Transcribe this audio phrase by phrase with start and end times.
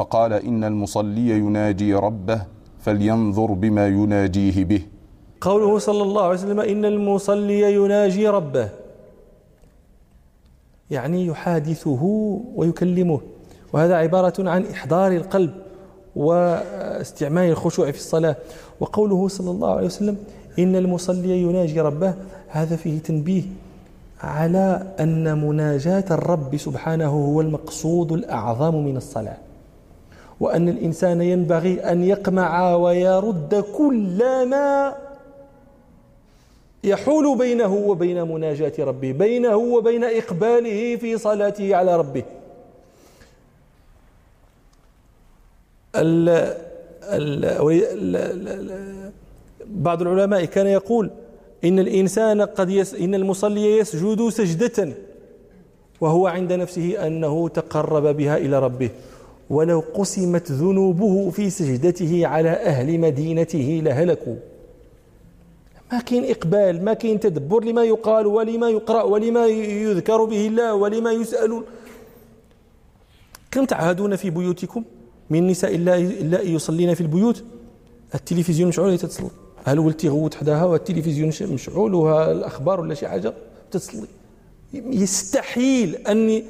[0.00, 2.42] فقال إن المصلي يناجي ربه
[2.80, 4.82] فلينظر بما يناجيه به.
[5.40, 8.68] قوله صلى الله عليه وسلم إن المصلي يناجي ربه.
[10.90, 12.02] يعني يحادثه
[12.56, 13.20] ويكلمه.
[13.72, 15.50] وهذا عبارة عن إحضار القلب
[16.16, 18.36] واستعمال الخشوع في الصلاة.
[18.80, 20.16] وقوله صلى الله عليه وسلم
[20.58, 22.14] إن المصلي يناجي ربه
[22.48, 23.42] هذا فيه تنبيه
[24.20, 29.49] على أن مناجاة الرب سبحانه هو المقصود الأعظم من الصلاة.
[30.40, 34.94] وأن الإنسان ينبغي أن يقمع ويرد كل ما
[36.84, 42.22] يحول بينه وبين مناجاة ربه بينه وبين إقباله في صلاته على ربه.
[45.96, 46.28] ال
[47.02, 49.10] ال
[49.66, 51.10] بعض العلماء كان يقول
[51.64, 54.92] إن الإنسان قد يس إن المصلي يسجد سجدة
[56.00, 58.90] وهو عند نفسه أنه تقرب بها إلى ربه.
[59.50, 64.36] ولو قسمت ذنوبه في سجدته على أهل مدينته لهلكوا.
[65.92, 71.12] ما كاين إقبال ما كاين تدبر لما يقال ولما يقرأ ولما يذكر به الله ولما
[71.12, 71.62] يسأل.
[73.50, 74.84] كم تعهدون في بيوتكم؟
[75.30, 75.94] من نساء الله
[76.40, 77.44] يصلين في البيوت؟
[78.14, 79.30] التلفزيون مشعول تتصلي
[79.64, 83.34] هل ولتي غوت حداها والتلفزيون مشعول وها الأخبار ولا شي حاجة؟
[83.70, 84.06] تتصلي
[84.74, 86.42] يستحيل ان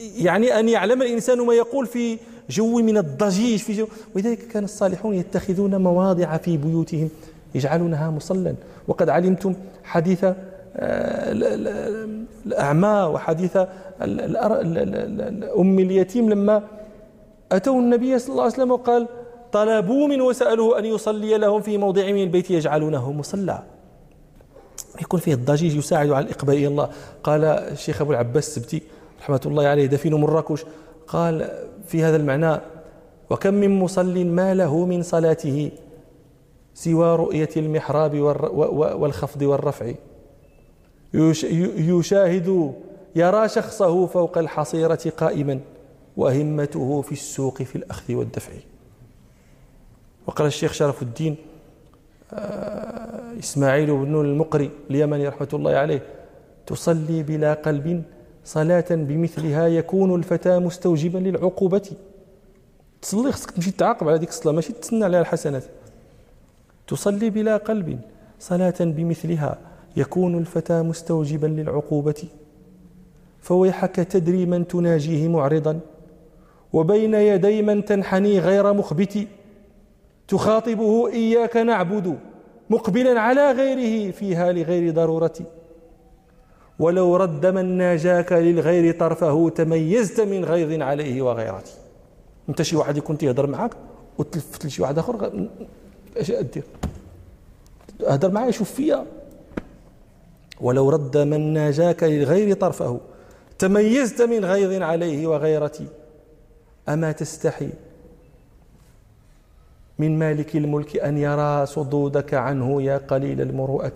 [0.00, 2.18] يعني أن يعلم الإنسان ما يقول في
[2.50, 3.86] جو من الضجيج في جو.
[4.16, 7.08] ولذلك كان الصالحون يتخذون مواضع في بيوتهم
[7.54, 8.54] يجعلونها مصلا.
[8.88, 10.34] وقد علمتم حديث آه،
[12.46, 13.56] الأعمى وحديث
[15.56, 16.62] أم اليتيم لما
[17.52, 19.08] أتوا النبي صلى الله عليه وسلم وقال
[19.52, 23.62] طلبوا من وسألوه أن يصلي لهم في موضع من البيت يجعلونه مصلى
[25.02, 26.88] يكون فيه الضجيج يساعد على الإقبال إلى الله.
[27.22, 28.82] قال الشيخ أبو العباس السبتي
[29.20, 30.64] رحمة الله عليه دفين مراكش
[31.06, 31.50] قال
[31.86, 32.60] في هذا المعنى
[33.30, 35.70] وكم من مصل ما له من صلاته
[36.74, 38.14] سوى رؤية المحراب
[38.74, 39.92] والخفض والرفع.
[41.14, 42.74] يشاهد
[43.16, 45.60] يرى شخصه فوق الحصيرة قائما
[46.16, 48.52] وهمته في السوق في الأخذ والدفع.
[50.26, 51.36] وقال الشيخ شرف الدين
[52.32, 56.02] آه، إسماعيل بن المقري اليمني رحمة الله عليه
[56.66, 58.02] تصلي بلا قلب
[58.44, 61.90] صلاة بمثلها يكون الفتى مستوجبا للعقوبة.
[63.02, 65.64] تصلي خصك تمشي تعاقب على ديك الصلاة ماشي تسنى عليها الحسنات.
[66.86, 68.00] تصلي بلا قلب
[68.40, 69.58] صلاة بمثلها
[69.96, 72.24] يكون الفتى مستوجبا للعقوبة.
[73.40, 75.80] فويحك تدري من تناجيه معرضا
[76.72, 79.26] وبين يدي من تنحني غير مخبت.
[80.28, 82.18] تخاطبه إياك نعبد
[82.70, 85.34] مقبلا على غيره فيها لغير ضرورة.
[86.80, 91.64] ولو رد من ناجاك للغير طرفه تميزت من غيظ عليه وغيرة
[92.48, 93.70] أنت شي واحد يكون تيهضر معاك
[94.18, 95.48] وتلفت لشي واحد آخر
[96.16, 96.62] أش أدير؟
[98.08, 99.06] اهدر معايا شوف فيا.
[100.60, 103.00] ولو رد من ناجاك للغير طرفه
[103.58, 105.86] تميزت من غيظ عليه وغيرتي
[106.88, 107.68] أما تستحي
[109.98, 113.92] من مالك الملك أن يرى صدودك عنه يا قليل المروءة؟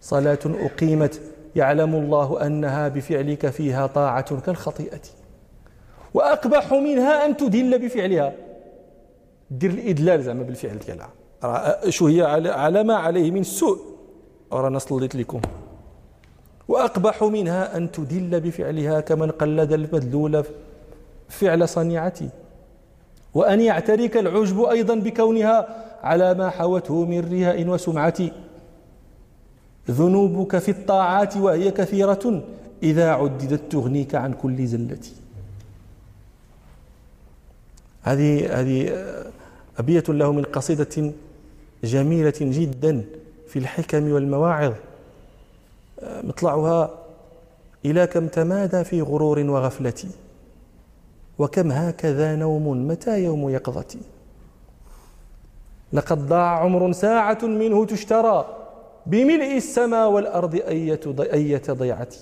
[0.00, 1.20] صلاة أقيمت
[1.56, 5.00] يعلم الله أنها بفعلك فيها طاعة كالخطيئة.
[6.14, 8.32] وأقبح منها أن تدل بفعلها.
[9.50, 11.10] دير الإدلال زعما بالفعل ديالها.
[11.90, 13.78] شو هي على ما عليه من السوء
[14.50, 15.40] ورانا صليت لكم.
[16.68, 20.44] وأقبح منها أن تدل بفعلها كمن قلد المدلول
[21.28, 22.28] فعل صنيعتي.
[23.34, 28.14] وأن يعترك العجب أيضا بكونها على ما حوته من رياء وسمعة.
[29.90, 32.42] ذنوبك في الطاعات وهي كثيرة
[32.82, 34.98] إذا عددت تغنيك عن كل زلة.
[38.02, 39.04] هذه هذه
[39.78, 41.12] أبية له من قصيدة
[41.84, 43.04] جميلة جدا
[43.48, 44.72] في الحكم والمواعظ.
[46.02, 46.90] مطلعها
[47.84, 50.04] إلى كم تمادى في غرور وغفلة؟
[51.38, 54.00] وكم هكذا نوم متى يوم يقظتي
[55.92, 58.61] لقد ضاع عمر ساعة منه تشترى.
[59.06, 62.20] بملء السماء والأرض أية, أية ضيعتي.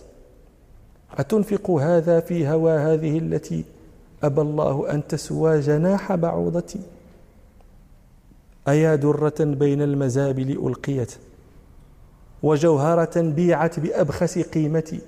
[1.19, 3.65] أتنفق هذا في هوى هذه التي
[4.23, 6.81] أبى الله أن تسوى جناح بعوضتي؟
[8.69, 11.15] أيا درة بين المزابل ألقيت؟
[12.43, 15.01] وجوهرة بيعت بأبخس قيمتي؟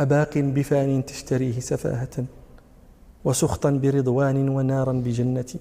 [0.00, 2.24] أباق بفان تشتريه سفاهة؟
[3.24, 5.54] وسخطا برضوان ونارا بجنة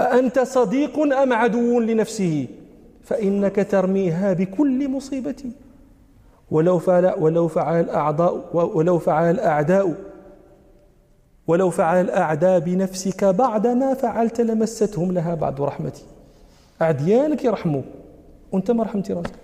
[0.00, 2.46] أأنت صديق أم عدو لنفسه؟
[3.02, 5.44] فإنك ترميها بكل مصيبة.
[6.50, 9.94] ولو فعل ولو فعل الأعضاء ولو فعل الأعداء
[11.46, 16.04] ولو فعل الأعداء بنفسك بعد ما فعلت لمستهم لها بعد رحمتي.
[16.82, 17.82] أعديانك يرحموا
[18.52, 19.34] وانت ما رحمتي راسك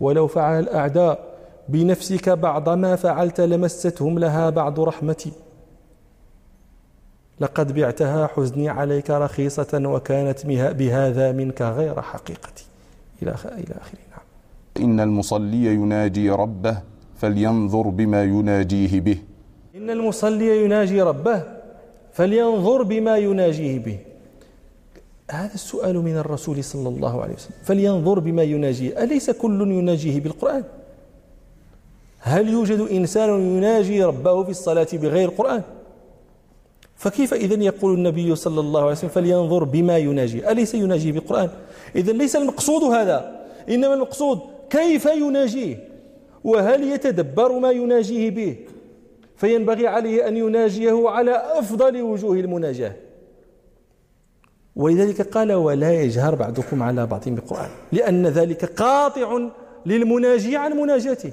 [0.00, 1.34] ولو فعل الأعداء
[1.68, 5.32] بنفسك بعض ما فعلت لمستهم لها بعد رحمتي.
[7.40, 12.64] لقد بعتها حزني عليك رخيصة وكانت بهذا منك غير حقيقتي.
[13.22, 13.98] إلى إلى آخره.
[14.10, 14.24] نعم.
[14.84, 16.78] إن المصلي يناجي ربه
[17.16, 19.18] فلينظر بما يناجيه به.
[19.74, 21.42] إن المصلي يناجي ربه
[22.12, 23.98] فلينظر بما يناجيه به.
[25.30, 27.56] هذا السؤال من الرسول صلى الله عليه وسلم.
[27.64, 29.02] فلينظر بما يناجيه.
[29.02, 30.64] أليس كل يناجيه بالقرآن؟
[32.20, 35.62] هل يوجد إنسان يناجي ربه في الصلاة بغير القرآن
[37.04, 41.48] فكيف إذن يقول النبي صلى الله عليه وسلم فلينظر بما يناجي؟ أليس يناجي بالقرآن
[41.96, 44.40] إذا ليس المقصود هذا إنما المقصود
[44.70, 45.88] كيف يناجيه؟
[46.44, 48.56] وهل يتدبر ما يناجيه به؟
[49.36, 52.92] فينبغي عليه أن يناجيه على أفضل وجوه المناجاة.
[54.76, 59.48] ولذلك قال ولا يجهر بعضكم على بعض بالقرآن لأن ذلك قاطع
[59.86, 61.32] للمناجي عن مناجاته.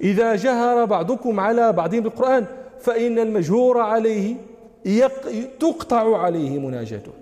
[0.00, 2.46] إذا جهر بعضكم على بعض بالقرآن
[2.80, 4.34] فإن المجهور عليه
[5.60, 7.12] تقطع عليه مناجاته.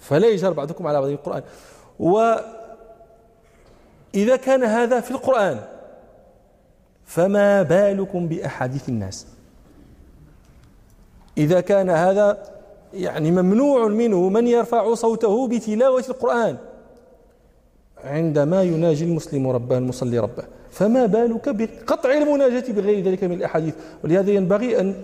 [0.00, 1.42] فلا يجهر بعضكم على بعض بالقرآن
[1.98, 2.46] وإذا
[4.36, 5.60] كان هذا في القرآن
[7.04, 9.26] فما بالكم بأحاديث الناس؟
[11.38, 12.42] إذا كان هذا
[12.94, 16.56] يعني ممنوع منه من يرفع صوته بتلاوة القرآن
[18.04, 23.74] عندما يناجي المسلم ربه المصلي ربه فما بالك بقطع المناجاة بغير ذلك من الأحاديث؟
[24.04, 24.94] ولهذا ينبغي أن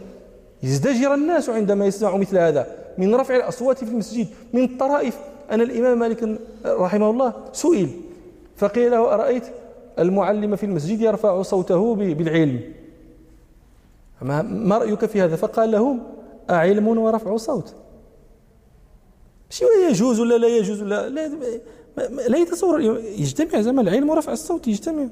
[0.62, 2.66] يزدجر الناس عندما يسمعوا مثل هذا.
[2.98, 5.18] من رفع الأصوات في المسجد من الطرائف
[5.50, 7.88] أن الإمام مالك رحمه الله سئل
[8.56, 9.44] فقيل له أرأيت
[9.98, 12.60] المعلم في المسجد يرفع صوته بالعلم؟
[14.22, 16.00] ما رأيك في هذا؟ فقال لهم
[16.50, 17.74] أعلم ورفع صوت.
[19.50, 21.28] شو يجوز ولا لا يجوز؟ ولا لا
[22.28, 22.80] لا يتصور.
[23.18, 25.06] يجتمع زمان العلم ورفع الصوت يجتمع.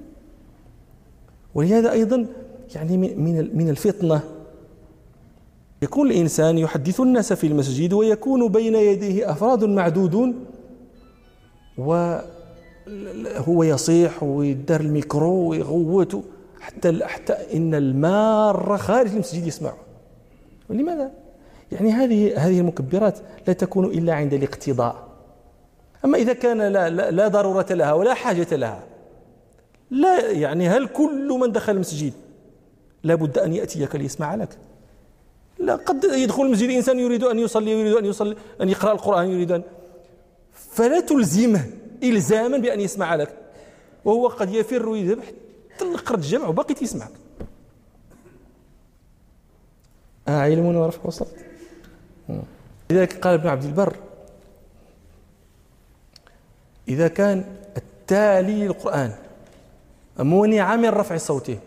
[1.55, 2.27] ولهذا أيضا
[2.75, 4.21] يعني من من الفطنة.
[5.83, 10.45] يكون الإنسان يحدث الناس في المسجد ويكون بين يديه أفراد معدودون
[11.79, 16.25] وهو يصيح ويدار الميكرو ويغوت
[16.61, 19.77] حتى حتى إن المار خارج المسجد يسمعه
[20.71, 21.11] ولماذا؟
[21.73, 25.09] يعني هذه هذه المكبرات لا تكون إلا عند الاقتضاء.
[26.05, 28.83] أما إذا كان لا, لا, لا ضرورة لها ولا حاجة لها
[29.91, 32.13] لا يعني هل كل من دخل المسجد
[33.05, 34.59] لابد أن يأتيك ليسمع لك؟
[35.61, 39.53] لا قد يدخل المسجد إنسان يريد أن يصلي يريد أن يصلي أن يقرأ القرآن يريد
[39.53, 39.63] أن
[40.53, 41.65] فلا تلزمه
[42.03, 43.37] إلزاما بأن يسمع لك.
[44.05, 45.21] وهو قد يفر ويذهب
[45.75, 47.11] حتى لقرة الجمع وباقي تسمعك
[50.29, 51.29] آه علم ورفع وصوت
[52.91, 53.97] لذلك قال ابن عبد البر
[56.89, 57.45] إذا كان
[57.77, 59.13] التالي للقرآن
[60.19, 61.59] منع من رفع صوته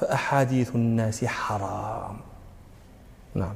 [0.00, 2.29] فأحاديث الناس حرام.
[3.34, 3.54] نعم.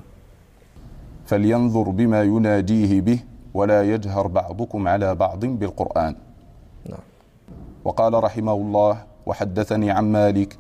[1.27, 3.19] فلينظر بما يناجيه به
[3.55, 6.17] ولا يجهر بعضكم على بعض بالقرآن.
[6.91, 7.05] نعم.
[7.85, 10.59] وقال رحمه الله وحدثني عن مالك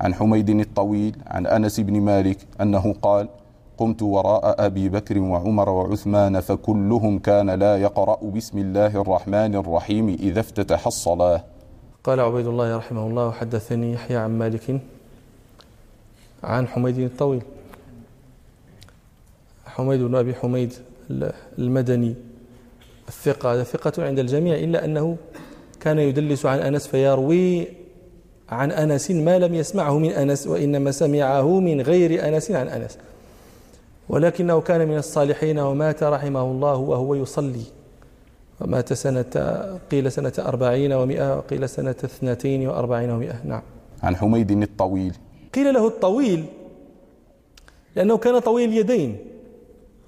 [0.00, 3.28] عن حميد الطويل عن أنس بن مالك أنه قال
[3.78, 10.40] قمت وراء أبي بكر وعمر وعثمان فكلهم كان لا يقرأ بسم الله الرحمن الرحيم إذا
[10.40, 11.44] افتتح الصلاة.
[12.04, 14.80] قال عبيد الله رحمه الله حدثني يحيى عن مالك
[16.44, 17.42] عن حميد الطويل.
[19.74, 20.72] حميد بن أبي حميد
[21.58, 22.14] المدني.
[23.08, 25.16] الثقة هذا ثقة عند الجميع إلا أنه
[25.80, 27.68] كان يدلس عن أنس فيروي
[28.48, 32.98] عن أنس ما لم يسمعه من أنس وإنما سمعه من غير أنس عن أنس.
[34.08, 37.64] ولكنه كان من الصالحين ومات رحمه الله وهو يصلي.
[38.60, 39.32] ومات سنة
[39.90, 43.40] قيل سنة أربعين ومئة وقيل سنة اثنتين وأربعين ومئة.
[43.44, 43.62] نعم.
[44.02, 45.14] عن حميد الطويل.
[45.54, 46.44] قيل له الطويل
[47.96, 49.31] لأنه كان طويل اليدين.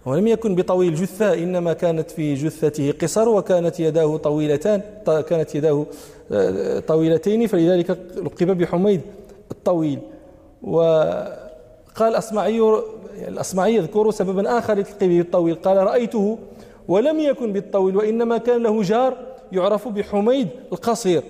[0.06, 5.86] ولم يكن بطويل الجثة إنما كانت في جثته قصر وكانت يداه طويلتان كانت يداه
[6.32, 9.00] آه، طويلتين فلذلك لقب بحميد
[9.50, 9.98] الطويل.
[10.62, 12.60] وقال الأصمعي
[13.28, 16.38] الأصمعي يذكر سببا آخر لتلقيبه بالطويل قال رأيته
[16.88, 19.16] ولم يكن بالطويل وإنما كان له جار
[19.52, 21.22] يعرف بحميد القصير.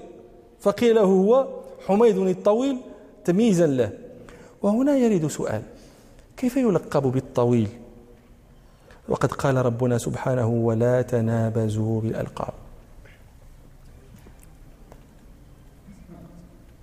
[0.60, 1.46] فقيل هو
[1.86, 2.76] حميد الطويل
[3.24, 3.90] تمييزا له.
[4.62, 5.62] وهنا يريد سؤال
[6.36, 7.68] كيف يلقب بالطويل؟
[9.08, 12.52] وقد قال ربنا سبحانه ولا تنابزوا بالألقاب.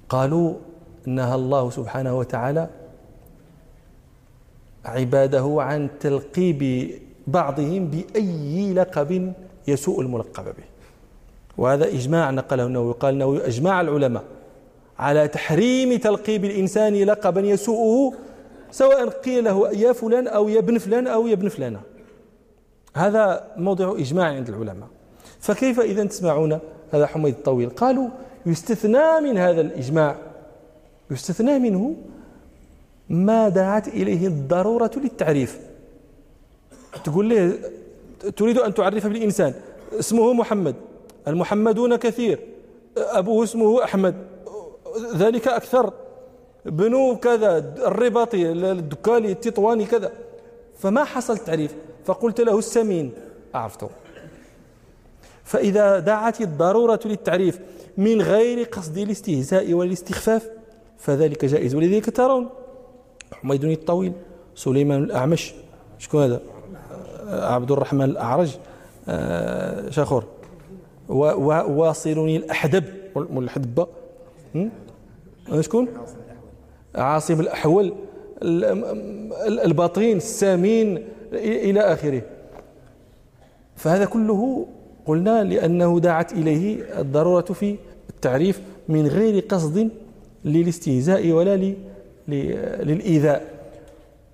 [0.10, 0.54] قالوا
[1.06, 2.70] نهى الله سبحانه وتعالى
[4.86, 6.92] عباده عن تلقيب
[7.28, 9.34] بعضهم بأي لقب
[9.68, 10.68] يسوء الملقب به.
[11.58, 12.94] وهذا إجماع نقله النووي.
[12.94, 14.24] قال النووي أجمع العلماء
[15.00, 18.14] على تحريم تلقيب الإنسان لقبا يسوءه
[18.72, 21.82] سواء قيل له يا فلان أو يا ابن فلان أو يا ابن فلانة.
[22.94, 24.88] هذا موضع إجماع عند العلماء.
[25.40, 26.60] فكيف إذا تسمعون
[26.92, 28.10] هذا حميد الطويل؟ قالوا
[28.46, 30.16] يستثنى من هذا الإجماع
[31.12, 31.96] يستثنى منه
[33.10, 35.60] ما دعت إليه الضرورة للتعريف.
[37.04, 37.54] تقول له
[38.38, 39.54] تريد أن تعرف بالإنسان.
[40.00, 40.76] اسمه محمد
[41.28, 42.40] المحمدون كثير.
[42.98, 44.16] أبوه اسمه أحمد
[45.16, 45.94] ذلك أكثر.
[46.66, 50.12] بنو كذا الرباطي الدكالي التطواني كذا.
[50.80, 53.12] فما حصل تعريف؟ فقلت له السمين.
[53.56, 53.90] أعرفته
[55.44, 57.60] فإذا دعت الضرورة للتعريف
[57.98, 60.50] من غير قصد الاستهزاء والاستخفاف
[60.98, 61.76] فذلك جائز.
[61.76, 62.50] ولذلك ترون
[63.34, 64.14] حميد الطويل
[64.56, 65.54] سليمان الأعمش.
[66.00, 66.42] شكون هذا؟
[67.28, 68.58] عبد الرحمن الأعرج.
[69.10, 70.24] آه، شاخور.
[71.10, 72.84] واصلني الأحدب.
[73.16, 73.88] والحدبة
[75.60, 75.88] شكون؟
[76.96, 77.94] عاصم الأحول.
[79.48, 81.08] الباطين السامين.
[81.34, 82.22] إلى آخره.
[83.76, 84.66] فهذا كله
[85.06, 87.76] قلنا لأنه دعت إليه الضرورة في
[88.10, 89.90] التعريف من غير قصد
[90.46, 91.74] للاستهزاء ولا
[92.28, 93.48] للإيذاء.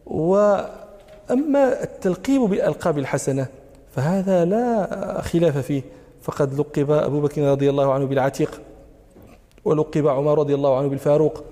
[0.06, 3.48] وأما التلقيب بالألقاب الحسنة
[3.92, 5.82] فهذا لا خلاف فيه.
[6.22, 8.62] فقد لقب أبو بكر رضي الله عنه بالعتيق
[9.66, 11.44] ولقب عمر رضي الله عنه بالفاروق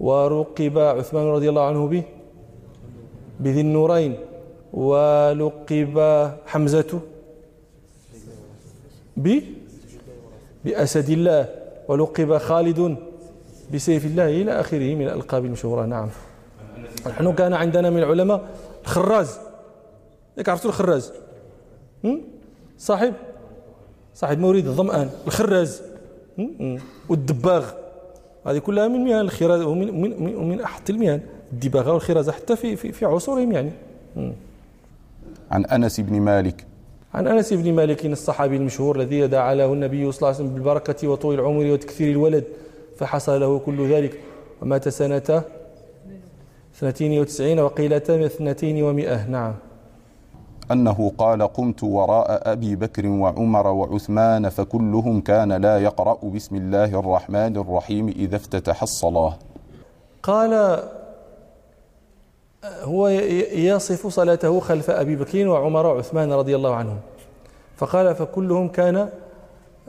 [0.00, 2.02] ولقب عثمان رضي الله عنه به
[3.40, 4.16] بذي النورين.
[4.72, 7.00] ولقب حمزة
[9.16, 9.40] ب
[10.64, 11.48] بأسد الله
[11.88, 12.96] ولقب خالد
[13.74, 16.08] بسيف الله إلى آخره من الألقاب المشهورة نعم.
[17.06, 18.48] نحن كان عندنا من العلماء
[18.82, 19.38] الخراز.
[20.38, 21.12] ياك عرفتوا الخراز؟
[22.78, 23.14] صاحب؟
[24.14, 25.82] صاحب مورد الظمآن الخراز.
[27.08, 27.70] والدباغ.
[28.46, 31.20] هذه كلها من مهن الخراز ومن من من أحط المهن
[31.52, 33.70] الدباغة والخرازه حتى في في, في عصورهم يعني.
[35.50, 36.66] عن أنس بن مالك.
[37.14, 41.08] عن أنس بن مالك الصحابي المشهور الذي دعا له النبي صلى الله عليه وسلم بالبركة
[41.08, 42.44] وطول العمر وتكثير الولد
[42.96, 44.20] فحصل له كل ذلك.
[44.62, 45.42] ومات سنة
[46.82, 48.00] 92 وقيل
[48.40, 49.54] 200 نعم.
[50.72, 57.56] أنه قال قمت وراء أبي بكر وعمر وعثمان فكلهم كان لا يقرأ بسم الله الرحمن
[57.56, 59.34] الرحيم إذا افتتح الصلاة.
[60.22, 60.82] قال
[62.82, 63.08] هو
[63.52, 66.98] يصف صلاته خلف أبي بكر وعمر وعثمان رضي الله عنهم.
[67.76, 69.08] فقال فكلهم كان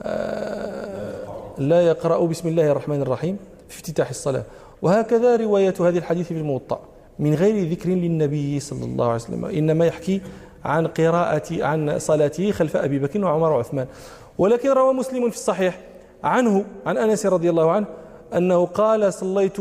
[0.02, 1.14] آه،
[1.58, 3.36] لا يقرأ بسم الله الرحمن الرحيم
[3.68, 4.42] في افتتاح الصلاة.
[4.82, 6.80] وهكذا رواية هذه الحديث في الموطأ.
[7.18, 10.20] من غير ذكر للنبي صلى الله عليه وسلم إنما يحكي
[10.64, 13.86] عن قراءة عن صلاته خلف أبي بكر وعمر وعثمان.
[14.38, 15.80] ولكن روى مسلم في الصحيح
[16.24, 17.86] عنه عن أنس رضي الله عنه
[18.34, 19.56] أنه قال صليت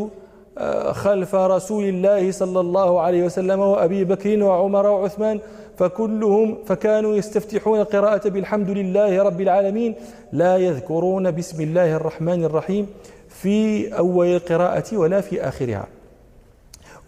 [0.91, 5.39] خلف رسول الله صلى الله عليه وسلم وأبي بكر وعمر وعثمان
[5.77, 9.95] فكلهم فكانوا يستفتحون القراءة بالحمد لله رب العالمين
[10.33, 12.87] لا يذكرون بسم الله الرحمن الرحيم
[13.29, 15.87] في أول القراءة ولا في آخرها.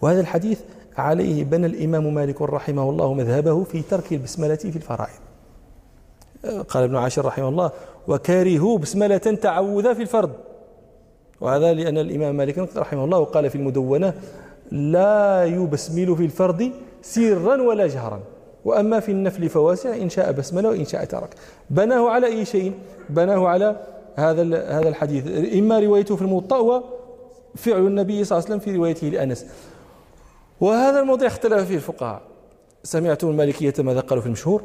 [0.02, 0.60] وهذا الحديث
[0.98, 5.20] عليه بنى الإمام مالك رحمه الله مذهبه في ترك البسملة في الفرائض.
[6.70, 7.72] قال ابن عاشر رحمه الله
[8.08, 10.32] وكارهوا بسملة تعوذا في الفرض.
[11.42, 14.14] وهذا لأن الإمام مالك رحمه الله قال في المدونة
[14.72, 18.20] لا يبسمل في الفرض سرا ولا جهرا.
[18.66, 21.30] وأما في النفل فواسع إن شاء بسمل وإن شاء ترك.
[21.70, 22.74] بناه على أي شيء؟
[23.10, 23.76] بناه على
[24.16, 24.42] هذا
[24.80, 25.54] هذا الحديث.
[25.54, 29.46] إما روايته في الموطأ وفعل النبي صلى الله عليه وسلم في روايته لأنس.
[30.62, 32.22] وهذا الموضوع اختلف فيه الفقهاء.
[32.84, 34.64] سمعتم المالكية ماذا قالوا في المشهور؟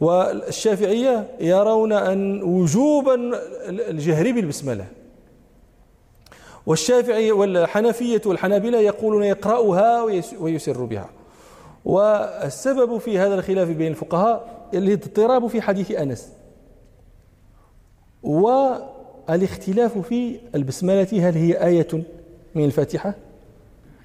[0.00, 3.30] والشافعية يرون أن وجوبا
[3.68, 4.84] الجهر بالبسملة.
[6.66, 10.02] والشافعية والحنفية والحنابلة يقولون يقرأها
[10.40, 11.10] ويسر بها.
[11.84, 16.32] والسبب في هذا الخلاف بين الفقهاء الاضطراب في حديث أنس.
[18.22, 21.88] والاختلاف في البسملة هل هي آية
[22.54, 23.14] من الفاتحة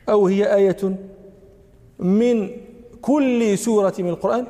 [0.10, 0.98] أو هي آية
[2.00, 2.50] من
[3.02, 4.46] كل سورة من القرآن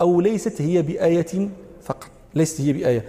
[0.00, 1.48] أو ليست هي بآية
[1.82, 3.04] فقط ليست هي بآية.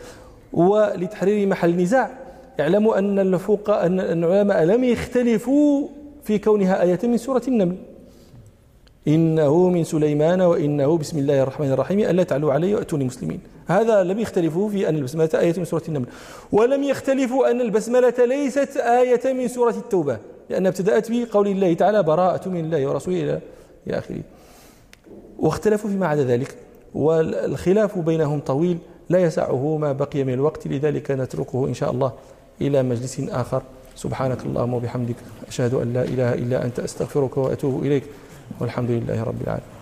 [0.54, 2.21] ولتحرير محل نزاع
[2.62, 5.88] اعلموا أن الفقهاء أن العلماء لم يختلفوا
[6.24, 7.76] في كونها آية من سورة النمل.
[9.08, 13.40] إنه من سليمان وإنه بسم الله الرحمن الرحيم ألا تعلوا علي وأتوني مسلمين.
[13.68, 16.06] هذا لم يختلفوا في أن البسملة آية من سورة النمل.
[16.52, 20.18] ولم يختلفوا أن البسملة ليست آية من سورة التوبة
[20.50, 23.40] لأنها ابتدأت بقول الله تعالى براءة من الله ورسوله إلى
[23.88, 24.22] إلى آخره.
[25.40, 26.56] واختلفوا فيما عدا ذلك
[26.94, 28.78] والخلاف بينهم طويل
[29.10, 32.12] لا يسعه ما بقي من الوقت لذلك نتركه إن شاء الله.
[32.62, 33.62] إلى مجلس آخر.
[33.96, 35.16] سبحانك اللهم وبحمدك
[35.48, 38.04] أشهد أن لا إله إلا أنت أستغفرك وأتوب إليك
[38.60, 39.81] والحمد لله رب العالمين.